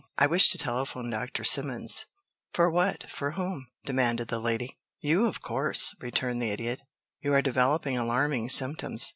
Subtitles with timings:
[0.17, 1.43] "I wish to telephone Dr.
[1.43, 2.07] Simmons."
[2.55, 4.79] "For what for whom?" demanded the lady.
[4.99, 6.81] "You, of course," returned the Idiot.
[7.19, 9.09] "You are developing alarming symptoms.